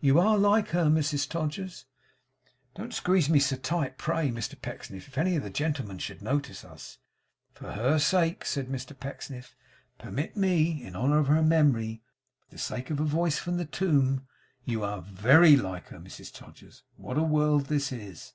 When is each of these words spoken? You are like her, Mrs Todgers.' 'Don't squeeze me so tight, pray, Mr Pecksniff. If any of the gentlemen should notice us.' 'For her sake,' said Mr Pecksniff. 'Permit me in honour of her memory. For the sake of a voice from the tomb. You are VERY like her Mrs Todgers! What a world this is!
You 0.00 0.18
are 0.18 0.38
like 0.38 0.68
her, 0.68 0.86
Mrs 0.86 1.28
Todgers.' 1.28 1.84
'Don't 2.76 2.94
squeeze 2.94 3.28
me 3.28 3.38
so 3.38 3.56
tight, 3.56 3.98
pray, 3.98 4.30
Mr 4.30 4.58
Pecksniff. 4.58 5.06
If 5.06 5.18
any 5.18 5.36
of 5.36 5.42
the 5.42 5.50
gentlemen 5.50 5.98
should 5.98 6.22
notice 6.22 6.64
us.' 6.64 6.96
'For 7.52 7.72
her 7.72 7.98
sake,' 7.98 8.46
said 8.46 8.68
Mr 8.68 8.98
Pecksniff. 8.98 9.54
'Permit 9.98 10.34
me 10.34 10.82
in 10.82 10.96
honour 10.96 11.18
of 11.18 11.26
her 11.26 11.42
memory. 11.42 12.00
For 12.48 12.54
the 12.54 12.58
sake 12.58 12.88
of 12.88 13.00
a 13.00 13.04
voice 13.04 13.38
from 13.38 13.58
the 13.58 13.66
tomb. 13.66 14.26
You 14.64 14.82
are 14.82 15.02
VERY 15.02 15.58
like 15.58 15.88
her 15.88 15.98
Mrs 16.00 16.32
Todgers! 16.32 16.82
What 16.96 17.18
a 17.18 17.22
world 17.22 17.66
this 17.66 17.92
is! 17.92 18.32